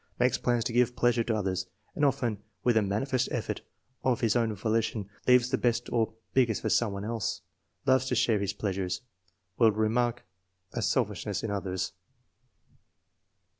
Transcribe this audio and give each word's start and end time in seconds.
Makes 0.19 0.39
plans 0.39 0.63
to 0.63 0.73
give 0.73 0.95
pleasure 0.95 1.23
to 1.25 1.35
others, 1.35 1.67
and 1.93 2.03
often, 2.03 2.39
with 2.63 2.75
a 2.75 2.81
manifest 2.81 3.29
effort, 3.31 3.61
of 4.03 4.21
his 4.21 4.35
own 4.35 4.55
volition 4.55 5.07
leaves 5.27 5.51
the 5.51 5.59
best 5.59 5.91
or 5.91 6.15
biggest 6.33 6.63
for 6.63 6.69
some 6.71 6.93
one 6.93 7.05
else. 7.05 7.43
Loves 7.85 8.07
to 8.07 8.15
share 8.15 8.39
his 8.39 8.53
pleasures. 8.53 9.01
Will 9.59 9.71
remark 9.71 10.25
at 10.73 10.85
selfish 10.85 11.27
ness 11.27 11.43
in 11.43 11.51
others." 11.51 11.93